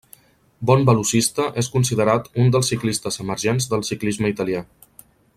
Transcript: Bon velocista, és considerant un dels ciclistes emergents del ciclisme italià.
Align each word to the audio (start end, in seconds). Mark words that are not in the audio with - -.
Bon 0.69 0.85
velocista, 0.89 1.45
és 1.63 1.69
considerant 1.75 2.25
un 2.43 2.49
dels 2.55 2.71
ciclistes 2.73 3.21
emergents 3.27 3.69
del 3.75 3.85
ciclisme 3.91 4.33
italià. 4.37 4.63